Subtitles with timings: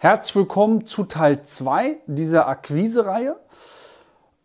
[0.00, 3.34] Herzlich willkommen zu Teil 2 dieser Akquise-Reihe.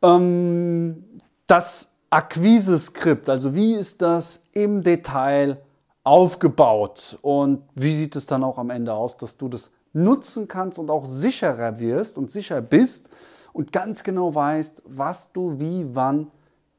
[0.01, 1.03] Ähm,
[1.45, 5.61] das Akquise-Skript, also wie ist das im Detail
[6.03, 10.79] aufgebaut und wie sieht es dann auch am Ende aus, dass du das nutzen kannst
[10.79, 13.11] und auch sicherer wirst und sicher bist
[13.53, 16.31] und ganz genau weißt, was du wie wann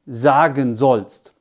[0.05, 1.33] sagen sollst.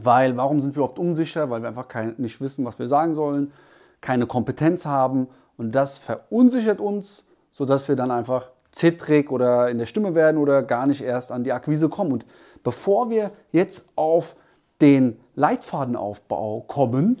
[0.00, 1.50] Weil, warum sind wir oft unsicher?
[1.50, 3.52] Weil wir einfach kein, nicht wissen, was wir sagen sollen,
[4.00, 9.86] keine Kompetenz haben und das verunsichert uns, sodass wir dann einfach zittrig oder in der
[9.86, 12.12] Stimme werden oder gar nicht erst an die Akquise kommen.
[12.12, 12.26] Und
[12.62, 14.36] bevor wir jetzt auf
[14.80, 17.18] den Leitfadenaufbau kommen,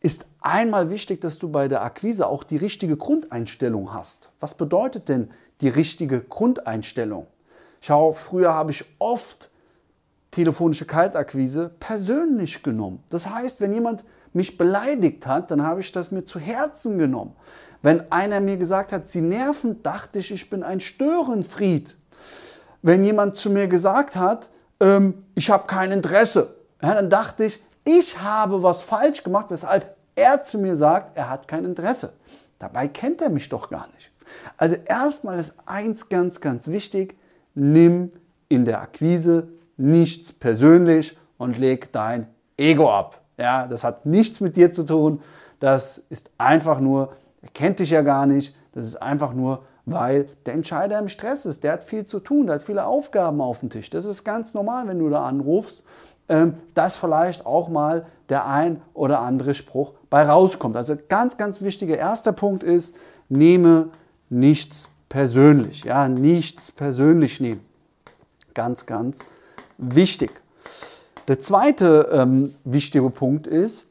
[0.00, 4.30] ist einmal wichtig, dass du bei der Akquise auch die richtige Grundeinstellung hast.
[4.38, 7.26] Was bedeutet denn die richtige Grundeinstellung?
[7.80, 9.50] Schau, früher habe ich oft
[10.30, 13.02] telefonische Kaltakquise persönlich genommen.
[13.08, 17.34] Das heißt, wenn jemand mich beleidigt hat, dann habe ich das mir zu Herzen genommen.
[17.82, 21.96] Wenn einer mir gesagt hat, sie nerven, dachte ich, ich bin ein Störenfried.
[22.82, 24.48] Wenn jemand zu mir gesagt hat,
[24.80, 29.96] ähm, ich habe kein Interesse, ja, dann dachte ich, ich habe was falsch gemacht, weshalb
[30.14, 32.14] er zu mir sagt, er hat kein Interesse.
[32.58, 34.10] Dabei kennt er mich doch gar nicht.
[34.56, 37.16] Also erstmal ist eins ganz, ganz wichtig,
[37.54, 38.12] nimm
[38.48, 43.20] in der Akquise nichts persönlich und leg dein Ego ab.
[43.38, 45.22] Ja, das hat nichts mit dir zu tun.
[45.60, 47.12] Das ist einfach nur,
[47.46, 48.54] er kennt dich ja gar nicht.
[48.72, 51.62] Das ist einfach nur, weil der Entscheider im Stress ist.
[51.62, 53.88] Der hat viel zu tun, der hat viele Aufgaben auf dem Tisch.
[53.88, 55.84] Das ist ganz normal, wenn du da anrufst,
[56.28, 60.76] ähm, dass vielleicht auch mal der ein oder andere Spruch bei rauskommt.
[60.76, 62.96] Also ganz, ganz wichtiger erster Punkt ist,
[63.28, 63.90] nehme
[64.28, 65.84] nichts persönlich.
[65.84, 67.60] Ja, nichts persönlich nehmen.
[68.54, 69.24] Ganz, ganz
[69.78, 70.42] wichtig.
[71.28, 73.86] Der zweite ähm, wichtige Punkt ist,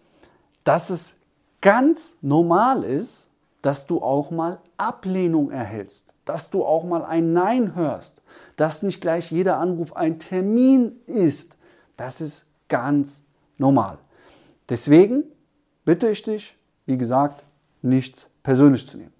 [0.65, 1.19] dass es
[1.61, 3.29] ganz normal ist,
[3.65, 8.21] dass du auch mal Ablehnung erhältst, dass du auch mal ein Nein hörst,
[8.57, 11.57] dass nicht gleich jeder Anruf ein Termin ist.
[11.97, 13.25] Das ist ganz
[13.57, 13.97] normal.
[14.69, 15.23] Deswegen
[15.83, 17.43] bitte ich dich, wie gesagt,
[17.81, 19.13] nichts persönlich zu nehmen.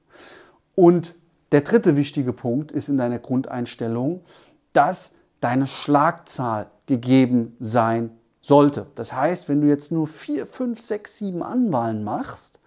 [0.75, 1.15] Und
[1.51, 4.21] der dritte wichtige Punkt ist in deiner Grundeinstellung,
[4.73, 8.11] dass deine Schlagzahl gegeben sein
[8.43, 8.85] sollte.
[8.93, 12.59] Das heißt, wenn du jetzt nur 4, 5, 6, 7 Anwahlen machst,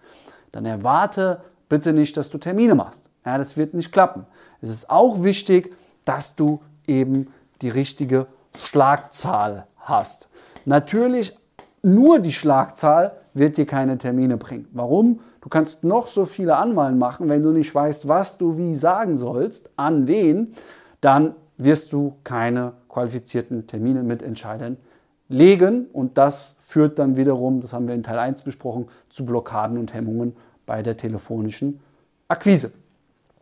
[0.51, 3.09] dann erwarte bitte nicht, dass du Termine machst.
[3.25, 4.25] Ja, das wird nicht klappen.
[4.61, 7.27] Es ist auch wichtig, dass du eben
[7.61, 10.27] die richtige Schlagzahl hast.
[10.65, 11.37] Natürlich,
[11.81, 14.67] nur die Schlagzahl wird dir keine Termine bringen.
[14.73, 15.19] Warum?
[15.41, 19.15] Du kannst noch so viele Anwahlen machen, wenn du nicht weißt, was du wie sagen
[19.15, 20.53] sollst, an wen,
[20.99, 24.77] dann wirst du keine qualifizierten Termine mit Entscheidern
[25.29, 29.77] legen und das führt dann wiederum, das haben wir in Teil 1 besprochen, zu Blockaden
[29.77, 30.35] und Hemmungen
[30.69, 31.79] bei der telefonischen
[32.27, 32.71] Akquise.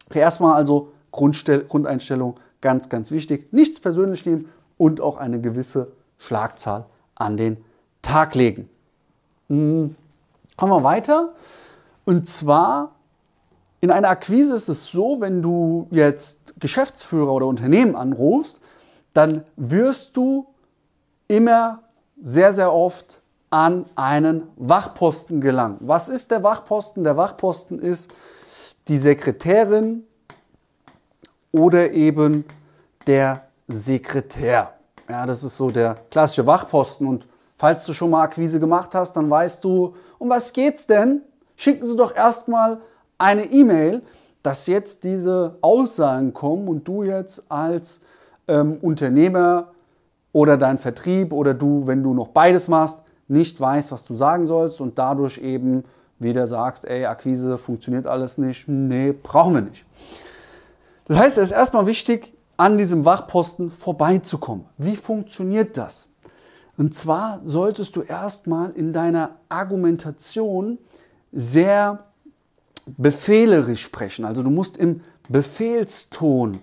[0.05, 3.51] Okay, erstmal also Grundeinstellung ganz, ganz wichtig.
[3.51, 6.85] Nichts persönlich nehmen und auch eine gewisse Schlagzahl
[7.15, 7.57] an den
[8.01, 8.69] Tag legen.
[9.49, 9.93] Hm,
[10.55, 11.33] kommen wir weiter.
[12.05, 12.95] Und zwar
[13.81, 18.61] in einer Akquise ist es so, wenn du jetzt Geschäftsführer oder Unternehmen anrufst,
[19.13, 20.47] dann wirst du
[21.27, 21.83] immer
[22.23, 23.19] sehr, sehr oft
[23.49, 25.77] an einen Wachposten gelangen.
[25.79, 27.03] Was ist der Wachposten?
[27.03, 28.13] Der Wachposten ist
[28.87, 30.03] die Sekretärin
[31.51, 32.45] oder eben
[33.05, 34.73] der Sekretär.
[35.09, 37.07] Ja, das ist so der klassische Wachposten.
[37.07, 37.25] Und
[37.57, 41.21] falls du schon mal Akquise gemacht hast, dann weißt du, um was geht's denn?
[41.55, 42.79] Schicken Sie doch erstmal
[43.17, 44.01] eine E-Mail,
[44.43, 48.01] dass jetzt diese Aussagen kommen und du jetzt als
[48.47, 49.71] ähm, Unternehmer
[50.33, 54.45] oder dein Vertrieb oder du, wenn du noch beides machst, nicht weißt, was du sagen
[54.45, 55.83] sollst und dadurch eben
[56.19, 59.85] wieder sagst, ey, Akquise funktioniert alles nicht, nee, brauchen wir nicht.
[61.05, 64.65] Das heißt, es ist erstmal wichtig, an diesem Wachposten vorbeizukommen.
[64.77, 66.09] Wie funktioniert das?
[66.75, 70.77] Und zwar solltest du erstmal in deiner Argumentation
[71.31, 72.03] sehr
[72.85, 74.25] befehlerisch sprechen.
[74.25, 76.57] Also du musst im Befehlston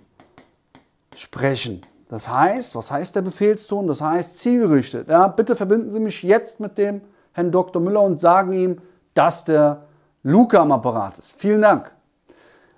[1.14, 1.80] sprechen.
[2.14, 3.88] Das heißt, was heißt der Befehlston?
[3.88, 5.08] Das heißt zielgerichtet.
[5.08, 7.00] Ja, bitte verbinden Sie mich jetzt mit dem
[7.32, 7.82] Herrn Dr.
[7.82, 8.80] Müller und sagen ihm,
[9.14, 9.86] dass der
[10.22, 11.32] Luca am Apparat ist.
[11.36, 11.90] Vielen Dank.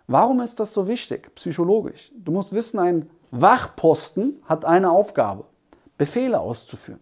[0.06, 2.10] Warum ist das so wichtig, psychologisch?
[2.16, 5.44] Du musst wissen, ein Wachposten hat eine Aufgabe,
[5.98, 7.00] Befehle auszuführen.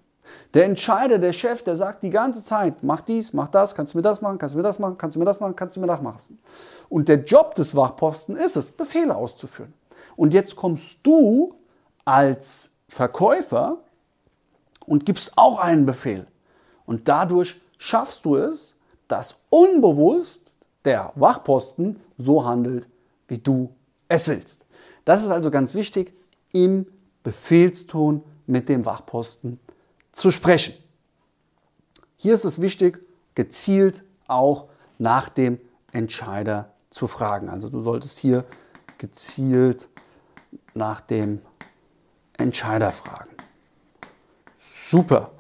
[0.55, 3.99] Der Entscheider, der Chef, der sagt die ganze Zeit, mach dies, mach das, kannst du
[3.99, 5.81] mir das machen, kannst du mir das machen, kannst du mir das machen, kannst du
[5.81, 6.41] mir das machen.
[6.89, 9.73] Und der Job des Wachposten ist es, Befehle auszuführen.
[10.17, 11.55] Und jetzt kommst du
[12.05, 13.79] als Verkäufer
[14.87, 16.27] und gibst auch einen Befehl.
[16.87, 18.75] Und dadurch schaffst du es,
[19.09, 20.51] dass unbewusst
[20.85, 22.89] der Wachposten so handelt,
[23.29, 23.75] wie du
[24.09, 24.67] es willst.
[25.05, 26.15] Das ist also ganz wichtig,
[26.53, 26.87] im
[27.23, 29.59] Befehlston mit dem Wachposten
[30.12, 30.75] zu sprechen.
[32.17, 33.05] Hier ist es wichtig,
[33.35, 34.69] gezielt auch
[34.99, 35.59] nach dem
[35.93, 37.49] Entscheider zu fragen.
[37.49, 38.45] Also du solltest hier
[38.99, 39.89] gezielt
[40.75, 41.41] nach dem
[42.39, 43.31] Entscheider fragen.
[44.59, 45.31] Super.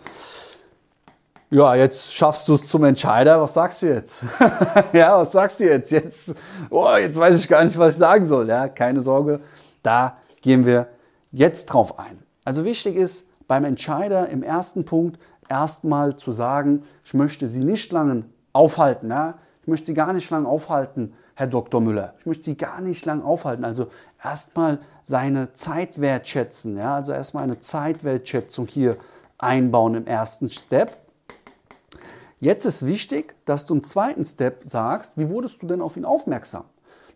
[1.50, 3.40] Ja, jetzt schaffst du es zum Entscheider.
[3.40, 4.22] Was sagst du jetzt?
[4.92, 5.92] ja, was sagst du jetzt?
[5.92, 6.34] Jetzt,
[6.70, 8.48] oh, jetzt weiß ich gar nicht, was ich sagen soll.
[8.48, 9.40] Ja, keine Sorge,
[9.82, 10.88] da gehen wir
[11.30, 12.18] jetzt drauf ein.
[12.44, 17.92] Also wichtig ist beim Entscheider im ersten Punkt erstmal zu sagen, ich möchte Sie nicht
[17.92, 19.10] lange aufhalten.
[19.10, 19.34] Ja?
[19.62, 21.80] Ich möchte Sie gar nicht lange aufhalten, Herr Dr.
[21.80, 22.14] Müller.
[22.20, 23.64] Ich möchte Sie gar nicht lange aufhalten.
[23.64, 23.88] Also
[24.22, 26.76] erstmal seine Zeit wertschätzen.
[26.76, 26.96] Ja?
[26.96, 28.96] Also erstmal eine Zeitwertschätzung hier
[29.38, 30.96] einbauen im ersten Step.
[32.40, 36.04] Jetzt ist wichtig, dass du im zweiten Step sagst, wie wurdest du denn auf ihn
[36.04, 36.64] aufmerksam?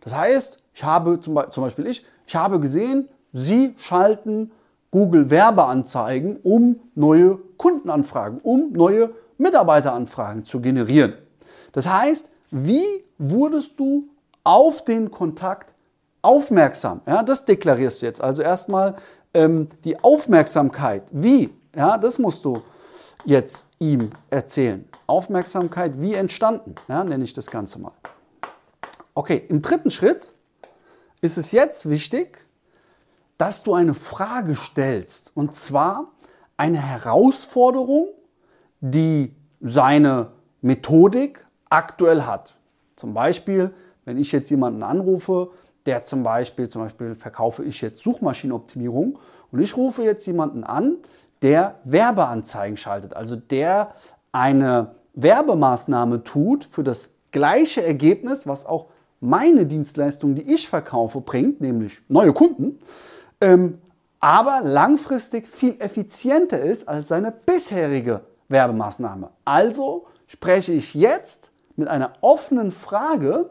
[0.01, 4.51] Das heißt, ich habe zum Beispiel ich, ich habe gesehen, Sie schalten
[4.91, 11.13] Google Werbeanzeigen, um neue Kundenanfragen, um neue Mitarbeiteranfragen zu generieren.
[11.73, 14.09] Das heißt, wie wurdest du
[14.43, 15.73] auf den Kontakt
[16.21, 17.01] aufmerksam?
[17.05, 18.21] Ja, das deklarierst du jetzt.
[18.21, 18.95] Also erstmal
[19.33, 21.03] ähm, die Aufmerksamkeit.
[21.11, 21.53] Wie?
[21.75, 22.53] Ja, das musst du
[23.25, 24.87] jetzt ihm erzählen.
[25.07, 27.91] Aufmerksamkeit, wie entstanden, ja, nenne ich das Ganze mal.
[29.13, 30.31] Okay, im dritten Schritt
[31.21, 32.45] ist es jetzt wichtig,
[33.37, 35.31] dass du eine Frage stellst.
[35.35, 36.11] Und zwar
[36.57, 38.09] eine Herausforderung,
[38.81, 40.31] die seine
[40.61, 42.55] Methodik aktuell hat.
[42.95, 43.71] Zum Beispiel,
[44.05, 45.51] wenn ich jetzt jemanden anrufe,
[45.85, 49.17] der zum Beispiel, zum Beispiel verkaufe ich jetzt Suchmaschinenoptimierung
[49.51, 50.97] und ich rufe jetzt jemanden an,
[51.41, 53.95] der Werbeanzeigen schaltet, also der
[54.31, 58.87] eine Werbemaßnahme tut für das gleiche Ergebnis, was auch
[59.21, 62.79] meine Dienstleistung, die ich verkaufe, bringt, nämlich neue Kunden,
[63.41, 63.79] ähm,
[64.19, 69.29] aber langfristig viel effizienter ist als seine bisherige Werbemaßnahme.
[69.45, 71.48] Also spreche ich jetzt
[71.79, 73.49] mit einer offenen Frage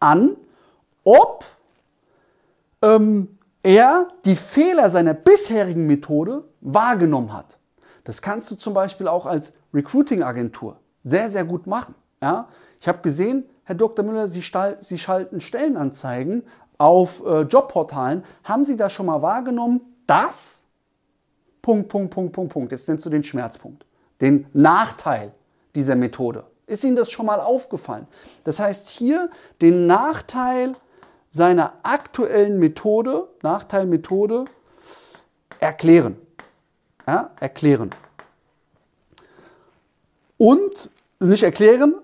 [0.00, 0.36] an,
[1.04, 1.44] ob
[2.82, 7.58] ähm, er die Fehler seiner bisherigen Methode wahrgenommen hat.
[8.04, 11.94] Das kannst du zum Beispiel auch als Recruiting-Agentur sehr, sehr gut machen.
[12.20, 12.48] Ja?
[12.80, 14.04] Ich habe gesehen, Herr Dr.
[14.04, 14.44] Müller, Sie,
[14.80, 16.44] Sie schalten Stellenanzeigen
[16.78, 18.24] auf äh, Jobportalen.
[18.44, 20.64] Haben Sie da schon mal wahrgenommen, dass
[21.62, 22.72] Punkt, Punkt, Punkt, Punkt, Punkt.
[22.72, 23.84] Jetzt nennst du den Schmerzpunkt,
[24.20, 25.32] den Nachteil
[25.74, 26.44] dieser Methode.
[26.66, 28.08] Ist Ihnen das schon mal aufgefallen?
[28.44, 29.30] Das heißt, hier
[29.60, 30.72] den Nachteil
[31.28, 34.44] seiner aktuellen Methode, Nachteilmethode,
[35.60, 36.16] erklären.
[37.06, 37.90] Ja, erklären.
[40.38, 40.90] Und
[41.20, 41.94] nicht erklären,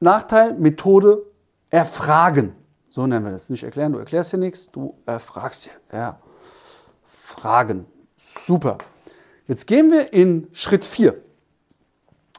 [0.00, 1.22] Nachteil, Methode
[1.70, 2.54] erfragen.
[2.88, 3.50] So nennen wir das.
[3.50, 5.72] Nicht erklären, du erklärst hier nichts, du erfragst hier.
[5.98, 6.20] Ja.
[7.04, 7.86] Fragen.
[8.16, 8.78] Super.
[9.48, 11.23] Jetzt gehen wir in Schritt 4.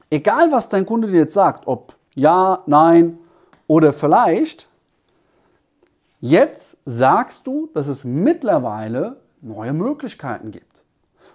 [0.09, 3.17] Egal, was dein Kunde dir jetzt sagt, ob ja, nein
[3.67, 4.69] oder vielleicht,
[6.21, 10.83] jetzt sagst du, dass es mittlerweile neue Möglichkeiten gibt.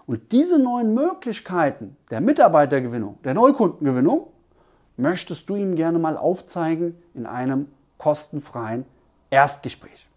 [0.06, 4.28] Und diese neuen Möglichkeiten der Mitarbeitergewinnung, der Neukundengewinnung,
[4.96, 7.68] möchtest du ihm gerne mal aufzeigen in einem
[7.98, 8.84] kostenfreien
[9.30, 10.08] Erstgespräch.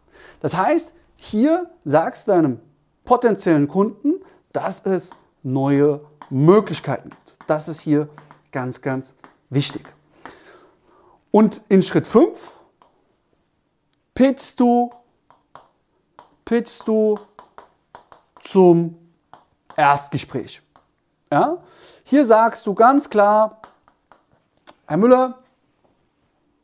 [0.41, 2.59] Das heißt, hier sagst du deinem
[3.05, 4.13] potenziellen Kunden,
[4.51, 5.11] dass es
[5.43, 7.35] neue Möglichkeiten gibt.
[7.47, 8.09] Das ist hier
[8.53, 9.13] ganz, ganz
[9.49, 9.81] wichtig.
[11.31, 12.53] Und in Schritt 5
[14.13, 14.89] pitchst du,
[16.45, 17.15] pitchst du
[18.41, 18.97] zum
[19.75, 20.61] Erstgespräch.
[21.31, 21.57] Ja?
[22.05, 23.59] Hier sagst du ganz klar,
[24.85, 25.39] Herr Müller,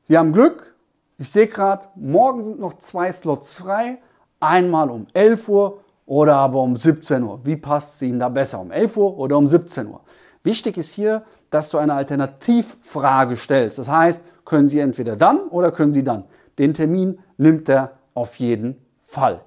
[0.04, 0.76] Sie haben Glück.
[1.18, 4.02] Ich sehe gerade, morgen sind noch zwei Slots frei.
[4.40, 7.46] Einmal um 11 Uhr oder aber um 17 Uhr.
[7.46, 8.60] Wie passt es Ihnen da besser?
[8.60, 10.02] Um 11 Uhr oder um 17 Uhr?
[10.44, 13.80] Wichtig ist hier, dass du eine Alternativfrage stellst.
[13.80, 16.26] Das heißt, können Sie entweder dann oder können Sie dann.
[16.58, 19.42] Den Termin nimmt er auf jeden Fall.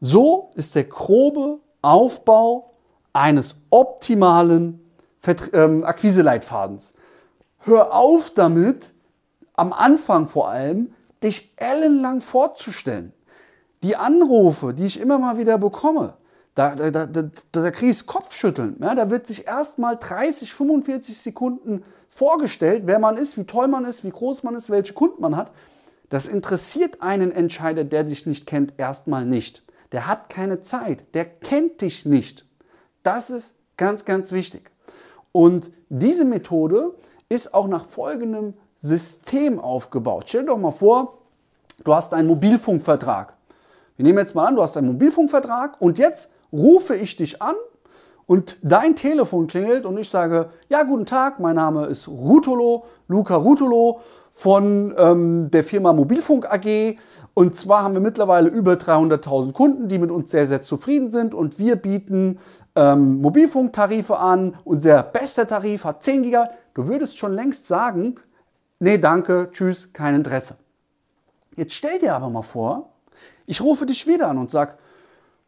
[0.00, 2.74] So ist der grobe Aufbau
[3.12, 4.80] eines optimalen
[5.52, 6.94] ähm, Akquiseleitfadens.
[7.60, 8.92] Hör auf damit,
[9.54, 13.12] am Anfang vor allem, dich ellenlang vorzustellen.
[13.82, 16.14] Die Anrufe, die ich immer mal wieder bekomme,
[16.54, 18.76] da, da, da, da, da kriege ich Kopfschütteln.
[18.80, 23.66] Ja, da wird sich erst mal 30, 45 Sekunden vorgestellt, wer man ist, wie toll
[23.66, 25.50] man ist, wie groß man ist, welche Kunden man hat.
[26.10, 29.64] Das interessiert einen Entscheider, der dich nicht kennt, erstmal nicht.
[29.90, 32.46] Der hat keine Zeit, der kennt dich nicht.
[33.02, 34.70] Das ist ganz, ganz wichtig.
[35.32, 36.94] Und diese Methode
[37.28, 40.26] ist auch nach folgendem System aufgebaut.
[40.28, 41.18] Stell dir doch mal vor,
[41.82, 43.34] du hast einen Mobilfunkvertrag.
[43.96, 47.56] Wir nehmen jetzt mal an, du hast einen Mobilfunkvertrag und jetzt rufe ich dich an
[48.26, 53.34] und dein Telefon klingelt und ich sage, ja, guten Tag, mein Name ist Rutolo, Luca
[53.34, 54.00] Rutolo
[54.32, 56.96] von ähm, der Firma Mobilfunk AG.
[57.34, 61.34] Und zwar haben wir mittlerweile über 300.000 Kunden, die mit uns sehr, sehr zufrieden sind.
[61.34, 62.38] Und wir bieten
[62.74, 64.56] ähm, Mobilfunktarife an.
[64.64, 66.38] Unser bester Tarif hat 10 GB.
[66.74, 68.16] Du würdest schon längst sagen,
[68.80, 70.56] nee, danke, tschüss, kein Interesse.
[71.56, 72.90] Jetzt stell dir aber mal vor,
[73.46, 74.74] ich rufe dich wieder an und sage,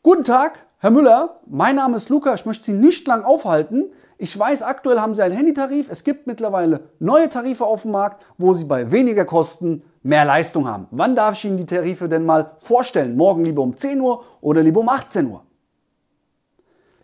[0.03, 3.87] guten Tag, Herr Müller, mein Name ist Luca, ich möchte Sie nicht lang aufhalten.
[4.19, 5.91] Ich weiß, aktuell haben Sie einen Handytarif.
[5.91, 10.69] Es gibt mittlerweile neue Tarife auf dem Markt, wo Sie bei weniger Kosten mehr Leistung
[10.69, 10.87] haben.
[10.93, 13.17] Wann darf ich Ihnen die Tarife denn mal vorstellen?
[13.17, 15.43] Morgen lieber um 10 Uhr oder lieber um 18 Uhr?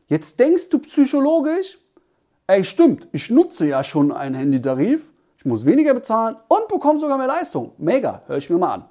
[0.07, 1.77] Jetzt denkst du psychologisch,
[2.47, 7.19] ey stimmt, ich nutze ja schon einen Handytarif, ich muss weniger bezahlen und bekomme sogar
[7.19, 7.73] mehr Leistung.
[7.79, 8.85] Mega, höre ich mir mal an.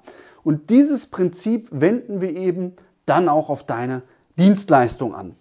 [0.44, 4.02] Und dieses Prinzip wenden wir eben dann auch auf deine
[4.38, 5.36] Dienstleistung an.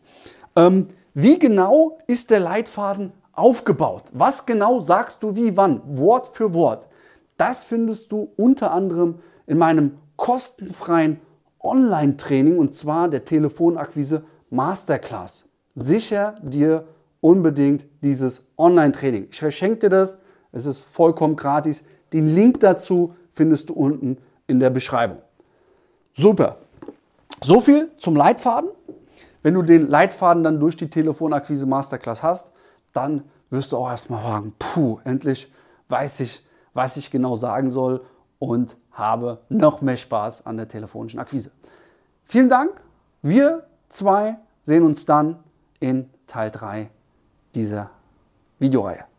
[0.55, 4.03] Ähm, wie genau ist der Leitfaden aufgebaut?
[4.13, 5.81] Was genau sagst du wie wann?
[5.85, 6.87] Wort für Wort.
[7.37, 11.19] Das findest du unter anderem in meinem kostenfreien
[11.59, 15.45] Online-Training und zwar der Telefonakquise Masterclass.
[15.75, 16.85] Sicher dir
[17.21, 19.27] unbedingt dieses Online-Training.
[19.31, 20.19] Ich verschenke dir das.
[20.51, 21.83] Es ist vollkommen gratis.
[22.13, 24.17] Den Link dazu findest du unten
[24.47, 25.21] in der Beschreibung.
[26.13, 26.57] Super.
[27.41, 28.69] So viel zum Leitfaden.
[29.41, 32.51] Wenn du den Leitfaden dann durch die Telefonakquise Masterclass hast,
[32.93, 35.51] dann wirst du auch erstmal sagen, puh, endlich
[35.89, 38.01] weiß ich, was ich genau sagen soll
[38.39, 41.51] und habe noch mehr Spaß an der telefonischen Akquise.
[42.25, 42.71] Vielen Dank.
[43.21, 45.39] Wir zwei sehen uns dann
[45.79, 46.89] in Teil 3
[47.53, 47.89] dieser
[48.59, 49.10] Videoreihe.